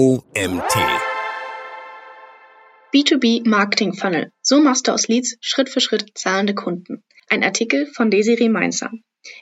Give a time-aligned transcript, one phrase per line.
[0.00, 0.74] OMT.
[2.94, 4.32] B2B Marketing Funnel.
[4.40, 7.04] So machst du aus Leads Schritt für Schritt zahlende Kunden.
[7.28, 8.90] Ein Artikel von Desiree Mainzer.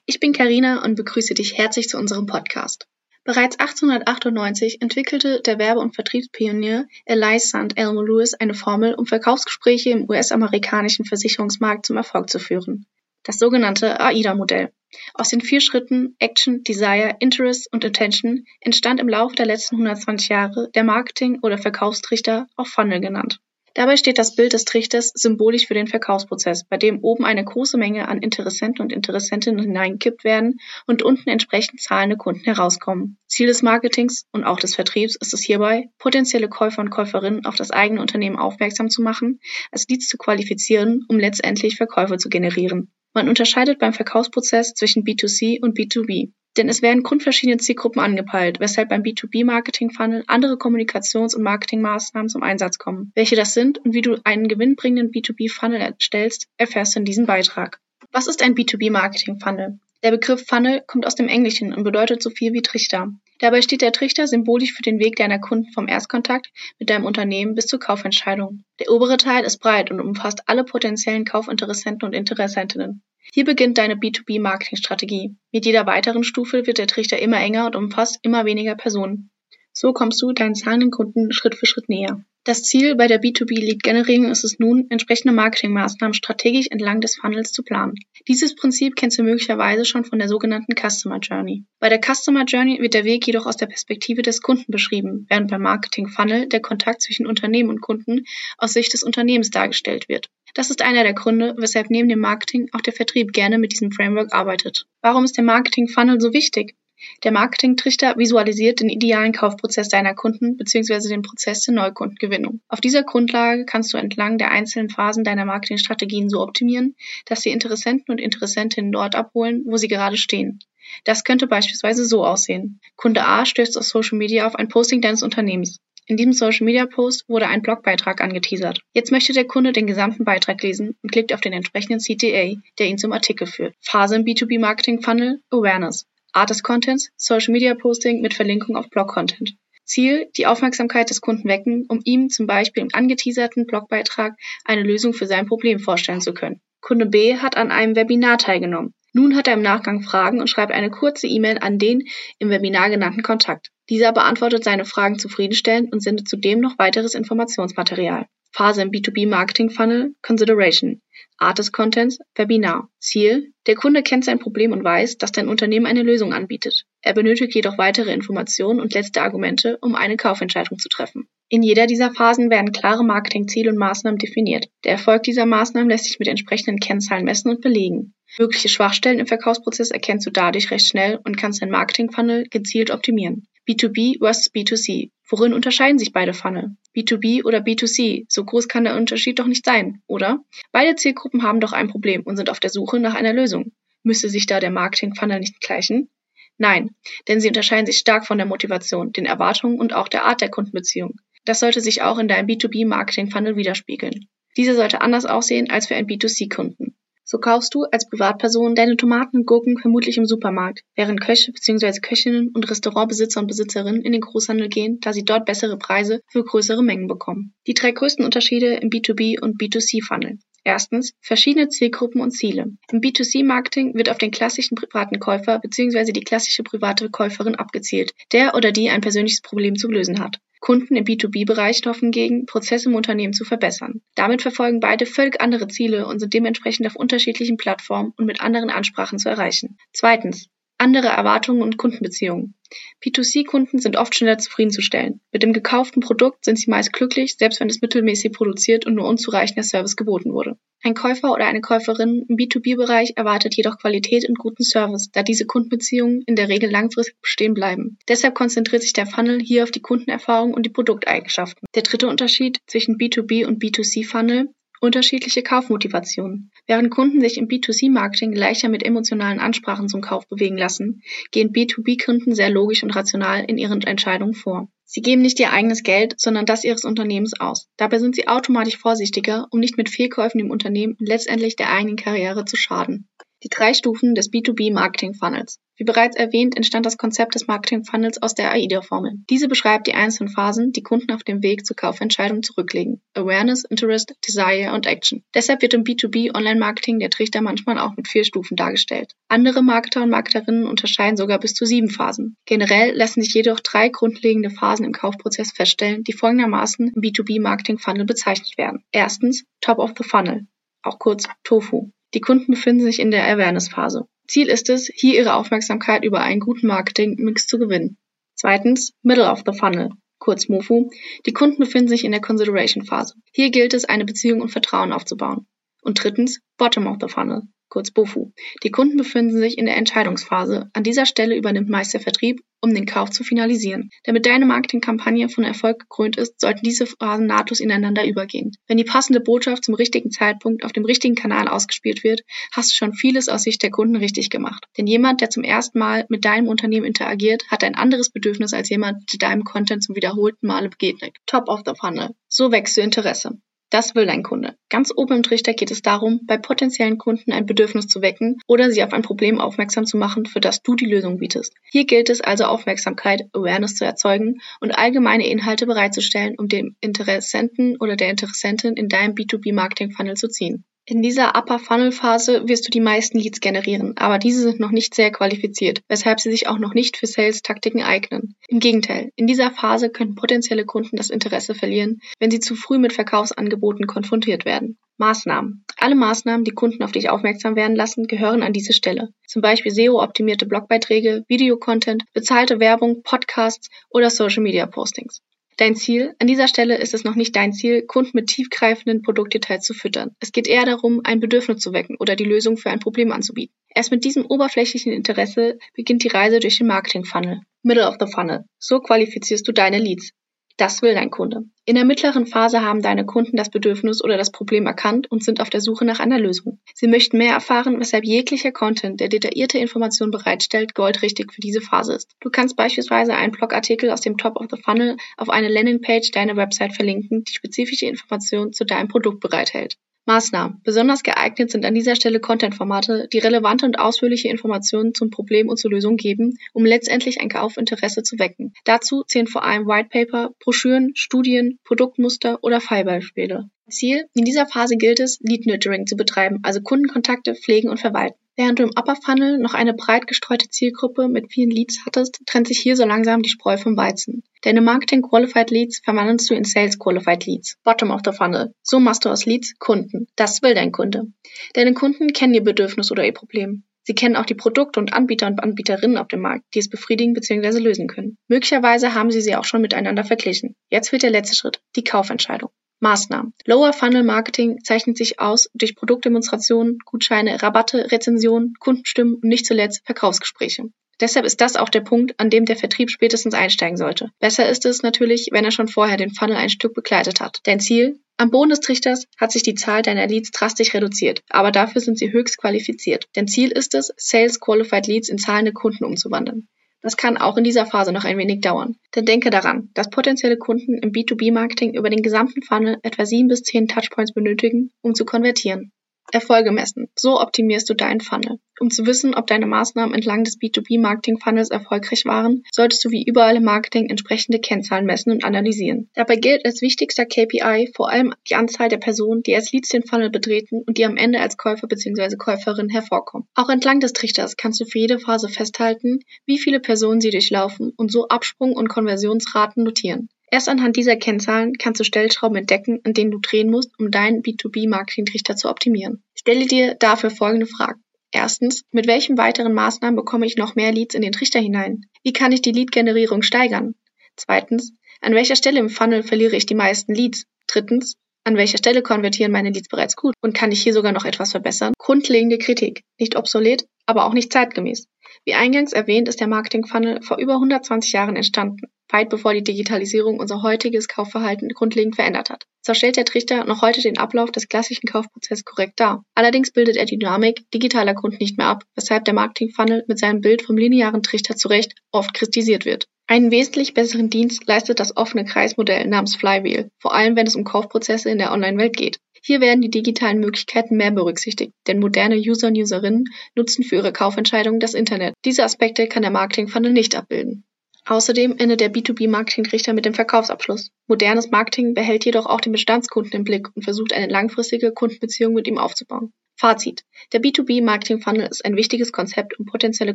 [0.04, 2.88] Ich bin Karina und begrüße dich herzlich zu unserem Podcast.
[3.22, 7.76] Bereits 1898 entwickelte der Werbe- und Vertriebspionier Elias St.
[7.76, 12.84] Elmo Lewis eine Formel, um Verkaufsgespräche im US-amerikanischen Versicherungsmarkt zum Erfolg zu führen.
[13.22, 14.72] Das sogenannte AIDA-Modell.
[15.12, 20.30] Aus den vier Schritten Action, Desire, Interest und Intention entstand im Laufe der letzten 120
[20.30, 23.38] Jahre der Marketing- oder Verkaufstrichter, auch Funnel genannt.
[23.74, 27.78] Dabei steht das Bild des Trichters symbolisch für den Verkaufsprozess, bei dem oben eine große
[27.78, 33.18] Menge an Interessenten und Interessentinnen hineingekippt werden und unten entsprechend zahlende Kunden herauskommen.
[33.28, 37.54] Ziel des Marketings und auch des Vertriebs ist es hierbei, potenzielle Käufer und Käuferinnen auf
[37.54, 39.38] das eigene Unternehmen aufmerksam zu machen,
[39.70, 42.90] als Leads zu qualifizieren, um letztendlich Verkäufe zu generieren.
[43.18, 46.30] Man unterscheidet beim Verkaufsprozess zwischen B2C und B2B.
[46.56, 52.78] Denn es werden grundverschiedene Zielgruppen angepeilt, weshalb beim B2B-Marketing-Funnel andere Kommunikations- und Marketingmaßnahmen zum Einsatz
[52.78, 53.10] kommen.
[53.16, 57.80] Welche das sind und wie du einen gewinnbringenden B2B-Funnel erstellst, erfährst du in diesem Beitrag.
[58.12, 59.80] Was ist ein B2B-Marketing-Funnel?
[60.04, 63.08] Der Begriff Funnel kommt aus dem Englischen und bedeutet so viel wie Trichter.
[63.40, 67.56] Dabei steht der Trichter symbolisch für den Weg deiner Kunden vom Erstkontakt mit deinem Unternehmen
[67.56, 68.62] bis zur Kaufentscheidung.
[68.78, 73.02] Der obere Teil ist breit und umfasst alle potenziellen Kaufinteressenten und Interessentinnen.
[73.32, 75.36] Hier beginnt deine B2B-Marketingstrategie.
[75.52, 79.30] Mit jeder weiteren Stufe wird der Trichter immer enger und umfasst immer weniger Personen.
[79.72, 82.24] So kommst du deinen zahlenden Kunden Schritt für Schritt näher.
[82.48, 87.62] Das Ziel bei der B2B-Lead-Generierung ist es nun, entsprechende Marketingmaßnahmen strategisch entlang des Funnels zu
[87.62, 87.94] planen.
[88.26, 91.64] Dieses Prinzip kennst du möglicherweise schon von der sogenannten Customer Journey.
[91.78, 95.50] Bei der Customer Journey wird der Weg jedoch aus der Perspektive des Kunden beschrieben, während
[95.50, 98.24] beim Marketing Funnel der Kontakt zwischen Unternehmen und Kunden
[98.56, 100.30] aus Sicht des Unternehmens dargestellt wird.
[100.54, 103.92] Das ist einer der Gründe, weshalb neben dem Marketing auch der Vertrieb gerne mit diesem
[103.92, 104.86] Framework arbeitet.
[105.02, 106.74] Warum ist der Marketing Funnel so wichtig?
[107.22, 111.08] Der Marketing-Trichter visualisiert den idealen Kaufprozess deiner Kunden bzw.
[111.08, 112.60] den Prozess der Neukundengewinnung.
[112.68, 117.50] Auf dieser Grundlage kannst du entlang der einzelnen Phasen deiner Marketingstrategien so optimieren, dass die
[117.50, 120.58] Interessenten und Interessentinnen dort abholen, wo sie gerade stehen.
[121.04, 122.80] Das könnte beispielsweise so aussehen.
[122.96, 125.78] Kunde A stößt auf Social Media auf ein Posting deines Unternehmens.
[126.10, 128.80] In diesem Social Media Post wurde ein Blogbeitrag angeteasert.
[128.94, 132.86] Jetzt möchte der Kunde den gesamten Beitrag lesen und klickt auf den entsprechenden CTA, der
[132.86, 133.74] ihn zum Artikel führt.
[133.82, 136.06] Phase im B2B Marketing Funnel Awareness.
[136.32, 139.52] Art des Contents, Social Media Posting mit Verlinkung auf Blog-Content.
[139.84, 144.32] Ziel, die Aufmerksamkeit des Kunden wecken, um ihm zum Beispiel im angeteaserten Blogbeitrag
[144.64, 146.62] eine Lösung für sein Problem vorstellen zu können.
[146.80, 148.94] Kunde B hat an einem Webinar teilgenommen.
[149.12, 152.04] Nun hat er im Nachgang Fragen und schreibt eine kurze E-Mail an den
[152.38, 153.68] im Webinar genannten Kontakt.
[153.90, 158.26] Dieser beantwortet seine Fragen zufriedenstellend und sendet zudem noch weiteres Informationsmaterial.
[158.52, 161.00] Phase im B2B Marketing Funnel Consideration.
[161.36, 162.88] Art des Contents Webinar.
[162.98, 166.84] Ziel Der Kunde kennt sein Problem und weiß, dass dein Unternehmen eine Lösung anbietet.
[167.00, 171.28] Er benötigt jedoch weitere Informationen und letzte Argumente, um eine Kaufentscheidung zu treffen.
[171.48, 174.68] In jeder dieser Phasen werden klare Marketingziele und Maßnahmen definiert.
[174.84, 178.14] Der Erfolg dieser Maßnahmen lässt sich mit entsprechenden Kennzahlen messen und belegen.
[178.38, 183.46] Mögliche Schwachstellen im Verkaufsprozess erkennst du dadurch recht schnell und kannst dein Marketing-Funnel gezielt optimieren.
[183.68, 185.10] B2B versus B2C.
[185.28, 186.76] Worin unterscheiden sich beide Funnel?
[186.96, 188.24] B2B oder B2C?
[188.28, 190.42] So groß kann der Unterschied doch nicht sein, oder?
[190.72, 193.72] Beide Zielgruppen haben doch ein Problem und sind auf der Suche nach einer Lösung.
[194.02, 196.08] Müsste sich da der Marketing-Funnel nicht gleichen?
[196.56, 196.96] Nein,
[197.28, 200.50] denn sie unterscheiden sich stark von der Motivation, den Erwartungen und auch der Art der
[200.50, 201.16] Kundenbeziehung.
[201.44, 204.28] Das sollte sich auch in deinem B2B-Marketing-Funnel widerspiegeln.
[204.56, 206.96] Dieser sollte anders aussehen als für einen B2C-Kunden.
[207.30, 212.00] So kaufst du als Privatperson deine Tomaten und Gurken vermutlich im Supermarkt, während Köche bzw.
[212.00, 216.42] Köchinnen und Restaurantbesitzer und Besitzerinnen in den Großhandel gehen, da sie dort bessere Preise für
[216.42, 217.52] größere Mengen bekommen.
[217.66, 220.38] Die drei größten Unterschiede im B2B und B2C-Funnel.
[220.64, 222.72] Erstens, verschiedene Zielgruppen und Ziele.
[222.90, 226.12] Im B2C-Marketing wird auf den klassischen privaten Käufer bzw.
[226.12, 230.38] die klassische private Käuferin abgezielt, der oder die ein persönliches Problem zu lösen hat.
[230.60, 234.02] Kunden im B2B-Bereich hoffen hingegen, Prozesse im Unternehmen zu verbessern.
[234.14, 238.70] Damit verfolgen beide völlig andere Ziele und sind dementsprechend auf unterschiedlichen Plattformen und mit anderen
[238.70, 239.78] Ansprachen zu erreichen.
[239.92, 240.48] Zweitens.
[240.78, 242.54] Andere Erwartungen und Kundenbeziehungen.
[243.02, 245.20] P2C-Kunden sind oft schneller zufriedenzustellen.
[245.32, 249.08] Mit dem gekauften Produkt sind sie meist glücklich, selbst wenn es mittelmäßig produziert und nur
[249.08, 250.56] unzureichender Service geboten wurde.
[250.84, 255.46] Ein Käufer oder eine Käuferin im B2B-Bereich erwartet jedoch Qualität und guten Service, da diese
[255.46, 257.98] Kundenbeziehungen in der Regel langfristig bestehen bleiben.
[258.06, 261.66] Deshalb konzentriert sich der Funnel hier auf die Kundenerfahrung und die Produkteigenschaften.
[261.74, 266.50] Der dritte Unterschied zwischen B2B und B2C-Funnel Unterschiedliche Kaufmotivationen.
[266.66, 272.34] Während Kunden sich im B2C-Marketing leichter mit emotionalen Ansprachen zum Kauf bewegen lassen, gehen B2B-Kunden
[272.34, 274.68] sehr logisch und rational in ihren Entscheidungen vor.
[274.84, 277.68] Sie geben nicht ihr eigenes Geld, sondern das ihres Unternehmens aus.
[277.76, 281.96] Dabei sind sie automatisch vorsichtiger, um nicht mit Fehlkäufen im Unternehmen und letztendlich der eigenen
[281.96, 283.08] Karriere zu schaden.
[283.44, 285.60] Die drei Stufen des B2B Marketing Funnels.
[285.76, 289.12] Wie bereits erwähnt, entstand das Konzept des Marketing Funnels aus der AIDA-Formel.
[289.30, 293.00] Diese beschreibt die einzelnen Phasen, die Kunden auf dem Weg zur Kaufentscheidung zurücklegen.
[293.14, 295.22] Awareness, Interest, Desire und Action.
[295.34, 299.12] Deshalb wird im B2B Online-Marketing der Trichter manchmal auch mit vier Stufen dargestellt.
[299.28, 302.36] Andere Marketer und Marketerinnen unterscheiden sogar bis zu sieben Phasen.
[302.44, 307.78] Generell lassen sich jedoch drei grundlegende Phasen im Kaufprozess feststellen, die folgendermaßen im B2B Marketing
[307.78, 308.82] Funnel bezeichnet werden.
[308.90, 310.48] Erstens Top of the Funnel,
[310.82, 311.92] auch kurz TOFU.
[312.14, 314.06] Die Kunden befinden sich in der Awareness-Phase.
[314.26, 317.96] Ziel ist es, hier ihre Aufmerksamkeit über einen guten Marketing-Mix zu gewinnen.
[318.34, 320.90] Zweitens, Middle of the Funnel, kurz MOFU.
[321.26, 323.14] Die Kunden befinden sich in der Consideration-Phase.
[323.32, 325.46] Hier gilt es, eine Beziehung und Vertrauen aufzubauen.
[325.82, 328.32] Und drittens, Bottom of the Funnel, kurz BOFU.
[328.62, 330.70] Die Kunden befinden sich in der Entscheidungsphase.
[330.72, 333.90] An dieser Stelle übernimmt meist der Vertrieb, um den Kauf zu finalisieren.
[334.04, 338.52] Damit deine Marketingkampagne von Erfolg gekrönt ist, sollten diese Phasen nahtlos ineinander übergehen.
[338.66, 342.22] Wenn die passende Botschaft zum richtigen Zeitpunkt auf dem richtigen Kanal ausgespielt wird,
[342.52, 344.64] hast du schon vieles aus Sicht der Kunden richtig gemacht.
[344.76, 348.68] Denn jemand, der zum ersten Mal mit deinem Unternehmen interagiert, hat ein anderes Bedürfnis als
[348.68, 351.16] jemand, der deinem Content zum wiederholten Male begegnet.
[351.26, 352.10] Top of the Funnel.
[352.28, 353.38] So wächst du Interesse.
[353.70, 354.56] Das will dein Kunde.
[354.70, 358.70] Ganz oben im Trichter geht es darum, bei potenziellen Kunden ein Bedürfnis zu wecken oder
[358.70, 361.52] sie auf ein Problem aufmerksam zu machen, für das du die Lösung bietest.
[361.70, 367.76] Hier gilt es also Aufmerksamkeit, Awareness zu erzeugen und allgemeine Inhalte bereitzustellen, um den Interessenten
[367.78, 370.64] oder der Interessentin in deinem B2B-Marketing-Funnel zu ziehen.
[370.90, 375.10] In dieser Upper-Funnel-Phase wirst du die meisten Leads generieren, aber diese sind noch nicht sehr
[375.12, 378.36] qualifiziert, weshalb sie sich auch noch nicht für Sales-Taktiken eignen.
[378.48, 382.78] Im Gegenteil, in dieser Phase können potenzielle Kunden das Interesse verlieren, wenn sie zu früh
[382.78, 384.78] mit Verkaufsangeboten konfrontiert werden.
[384.96, 385.66] Maßnahmen.
[385.76, 389.10] Alle Maßnahmen, die Kunden auf dich aufmerksam werden lassen, gehören an diese Stelle.
[389.26, 395.20] Zum Beispiel SEO-optimierte Blogbeiträge, Videocontent, bezahlte Werbung, Podcasts oder Social-Media-Postings.
[395.58, 396.14] Dein Ziel?
[396.20, 400.12] An dieser Stelle ist es noch nicht dein Ziel, Kunden mit tiefgreifenden Produktdetails zu füttern.
[400.20, 403.52] Es geht eher darum, ein Bedürfnis zu wecken oder die Lösung für ein Problem anzubieten.
[403.74, 407.40] Erst mit diesem oberflächlichen Interesse beginnt die Reise durch den Marketing-Funnel.
[407.64, 408.44] Middle of the Funnel.
[408.60, 410.12] So qualifizierst du deine Leads.
[410.58, 411.44] Das will dein Kunde.
[411.66, 415.40] In der mittleren Phase haben deine Kunden das Bedürfnis oder das Problem erkannt und sind
[415.40, 416.58] auf der Suche nach einer Lösung.
[416.74, 421.94] Sie möchten mehr erfahren, weshalb jeglicher Content, der detaillierte Informationen bereitstellt, goldrichtig für diese Phase
[421.94, 422.16] ist.
[422.18, 426.34] Du kannst beispielsweise einen Blogartikel aus dem Top of the Funnel auf eine Landingpage deiner
[426.34, 429.76] Website verlinken, die spezifische Informationen zu deinem Produkt bereithält.
[430.08, 430.62] Maßnahmen.
[430.64, 435.58] Besonders geeignet sind an dieser Stelle Content-Formate, die relevante und ausführliche Informationen zum Problem und
[435.58, 438.54] zur Lösung geben, um letztendlich ein Kaufinteresse zu wecken.
[438.64, 443.50] Dazu zählen vor allem Whitepaper, Broschüren, Studien, Produktmuster oder Fallbeispiele.
[443.68, 444.06] Ziel?
[444.14, 448.18] In dieser Phase gilt es, Lead Nurturing zu betreiben, also Kundenkontakte pflegen und verwalten.
[448.38, 452.46] Während du im Upper Funnel noch eine breit gestreute Zielgruppe mit vielen Leads hattest, trennt
[452.46, 454.22] sich hier so langsam die Spreu vom Weizen.
[454.42, 457.58] Deine Marketing Qualified Leads verwandelst du in Sales Qualified Leads.
[457.64, 458.54] Bottom of the Funnel.
[458.62, 460.06] So machst du aus Leads Kunden.
[460.14, 461.08] Das will dein Kunde.
[461.54, 463.64] Deine Kunden kennen ihr Bedürfnis oder ihr Problem.
[463.82, 467.14] Sie kennen auch die Produkte und Anbieter und Anbieterinnen auf dem Markt, die es befriedigen
[467.14, 467.58] bzw.
[467.58, 468.18] lösen können.
[468.28, 470.54] Möglicherweise haben sie sie auch schon miteinander verglichen.
[470.70, 472.50] Jetzt wird der letzte Schritt, die Kaufentscheidung.
[472.80, 473.32] Maßnahmen.
[473.44, 479.82] Lower Funnel Marketing zeichnet sich aus durch Produktdemonstrationen, Gutscheine, Rabatte, Rezensionen, Kundenstimmen und nicht zuletzt
[479.84, 480.70] Verkaufsgespräche.
[481.00, 484.10] Deshalb ist das auch der Punkt, an dem der Vertrieb spätestens einsteigen sollte.
[484.18, 487.38] Besser ist es natürlich, wenn er schon vorher den Funnel ein Stück begleitet hat.
[487.44, 488.00] Dein Ziel?
[488.16, 491.98] Am Boden des Trichters hat sich die Zahl deiner Leads drastisch reduziert, aber dafür sind
[491.98, 493.04] sie höchst qualifiziert.
[493.12, 496.48] Dein Ziel ist es, Sales Qualified Leads in zahlende Kunden umzuwandeln.
[496.80, 498.76] Das kann auch in dieser Phase noch ein wenig dauern.
[498.94, 503.42] Denn denke daran, dass potenzielle Kunden im B2B-Marketing über den gesamten Funnel etwa sieben bis
[503.42, 505.72] zehn Touchpoints benötigen, um zu konvertieren.
[506.12, 506.88] Erfolge messen.
[506.96, 508.38] So optimierst du deinen Funnel.
[508.60, 513.36] Um zu wissen, ob deine Maßnahmen entlang des B2B-Marketing-Funnels erfolgreich waren, solltest du wie überall
[513.36, 515.90] im Marketing entsprechende Kennzahlen messen und analysieren.
[515.94, 519.84] Dabei gilt als wichtigster KPI vor allem die Anzahl der Personen, die als Leads den
[519.84, 522.16] Funnel betreten und die am Ende als Käufer bzw.
[522.16, 523.28] Käuferin hervorkommen.
[523.34, 527.72] Auch entlang des Trichters kannst du für jede Phase festhalten, wie viele Personen sie durchlaufen
[527.76, 530.08] und so Absprung- und Konversionsraten notieren.
[530.30, 534.22] Erst anhand dieser Kennzahlen kannst du Stellschrauben entdecken, an denen du drehen musst, um deinen
[534.22, 536.02] B2B-Marketing-Trichter zu optimieren.
[536.14, 537.82] Stelle dir dafür folgende Fragen.
[538.10, 541.82] Erstens, mit welchen weiteren Maßnahmen bekomme ich noch mehr Leads in den Trichter hinein?
[542.02, 543.74] Wie kann ich die Lead-Generierung steigern?
[544.16, 547.24] Zweitens, an welcher Stelle im Funnel verliere ich die meisten Leads?
[547.46, 551.04] Drittens, an welcher Stelle konvertieren meine Leads bereits gut und kann ich hier sogar noch
[551.04, 551.74] etwas verbessern?
[551.78, 554.86] Grundlegende Kritik, nicht obsolet, aber auch nicht zeitgemäß.
[555.24, 559.42] Wie eingangs erwähnt, ist der Marketing Funnel vor über 120 Jahren entstanden weit bevor die
[559.42, 562.44] Digitalisierung unser heutiges Kaufverhalten grundlegend verändert hat.
[562.62, 566.02] Zwar stellt der Trichter noch heute den Ablauf des klassischen Kaufprozesses korrekt dar.
[566.14, 570.20] Allerdings bildet er die Dynamik digitaler Kunden nicht mehr ab, weshalb der Marketing-Funnel mit seinem
[570.20, 572.86] Bild vom linearen Trichter zu Recht oft kritisiert wird.
[573.06, 577.44] Einen wesentlich besseren Dienst leistet das offene Kreismodell namens Flywheel, vor allem wenn es um
[577.44, 578.98] Kaufprozesse in der Online-Welt geht.
[579.22, 583.04] Hier werden die digitalen Möglichkeiten mehr berücksichtigt, denn moderne User und Userinnen
[583.34, 585.14] nutzen für ihre Kaufentscheidungen das Internet.
[585.24, 587.44] Diese Aspekte kann der Marketing-Funnel nicht abbilden.
[587.88, 590.70] Außerdem endet der B2B-Marketing-Trichter mit dem Verkaufsabschluss.
[590.88, 595.48] Modernes Marketing behält jedoch auch den Bestandskunden im Blick und versucht eine langfristige Kundenbeziehung mit
[595.48, 596.12] ihm aufzubauen.
[596.36, 596.84] Fazit.
[597.14, 599.94] Der B2B-Marketing-Funnel ist ein wichtiges Konzept, um potenzielle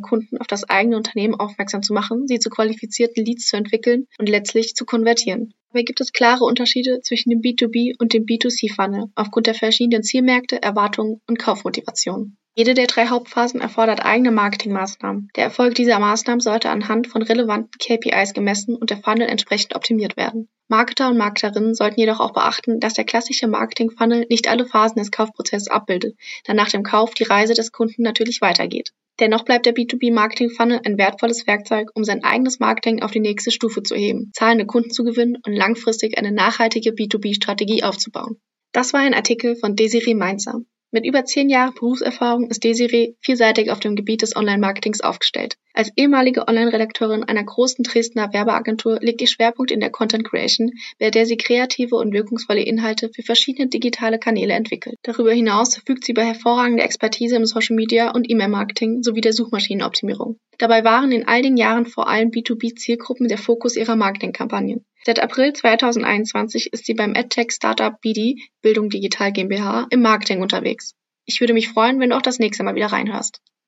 [0.00, 4.28] Kunden auf das eigene Unternehmen aufmerksam zu machen, sie zu qualifizierten Leads zu entwickeln und
[4.28, 5.54] letztlich zu konvertieren.
[5.68, 10.60] Dabei gibt es klare Unterschiede zwischen dem B2B und dem B2C-Funnel aufgrund der verschiedenen Zielmärkte,
[10.60, 12.38] Erwartungen und Kaufmotivationen.
[12.56, 15.28] Jede der drei Hauptphasen erfordert eigene Marketingmaßnahmen.
[15.34, 20.16] Der Erfolg dieser Maßnahmen sollte anhand von relevanten KPIs gemessen und der Funnel entsprechend optimiert
[20.16, 20.48] werden.
[20.68, 25.10] Marketer und Marketerinnen sollten jedoch auch beachten, dass der klassische Marketing-Funnel nicht alle Phasen des
[25.10, 28.92] Kaufprozesses abbildet, da nach dem Kauf die Reise des Kunden natürlich weitergeht.
[29.18, 33.82] Dennoch bleibt der B2B-Marketing-Funnel ein wertvolles Werkzeug, um sein eigenes Marketing auf die nächste Stufe
[33.82, 38.40] zu heben, zahlende Kunden zu gewinnen und langfristig eine nachhaltige B2B-Strategie aufzubauen.
[38.72, 40.60] Das war ein Artikel von Desiree Mainzer.
[40.94, 45.56] Mit über zehn Jahren Berufserfahrung ist Desiree vielseitig auf dem Gebiet des Online-Marketings aufgestellt.
[45.72, 50.70] Als ehemalige Online-Redakteurin einer großen Dresdner Werbeagentur liegt ihr Schwerpunkt in der Content Creation,
[51.00, 54.94] bei der sie kreative und wirkungsvolle Inhalte für verschiedene digitale Kanäle entwickelt.
[55.02, 60.38] Darüber hinaus verfügt sie über hervorragende Expertise im Social Media und E-Mail-Marketing sowie der Suchmaschinenoptimierung.
[60.58, 64.84] Dabei waren in all den Jahren vor allem B2B-Zielgruppen der Fokus ihrer Marketingkampagnen.
[65.06, 70.94] Seit April 2021 ist sie beim EdTech-Startup BD Bildung Digital GmbH im Marketing unterwegs.
[71.26, 73.42] Ich würde mich freuen, wenn du auch das nächste Mal wieder reinhörst.